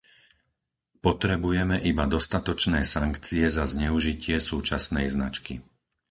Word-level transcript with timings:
Potrebujeme 1.07 1.77
iba 1.91 2.05
dostatočné 2.15 2.81
sankcie 2.95 3.45
za 3.57 3.63
zneužitie 3.73 4.37
súčasnej 4.51 5.05
značky. 5.15 5.53